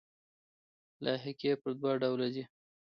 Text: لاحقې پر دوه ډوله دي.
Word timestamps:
لاحقې 1.03 1.51
پر 1.61 1.71
دوه 1.79 1.91
ډوله 2.01 2.27
دي. 2.33 2.43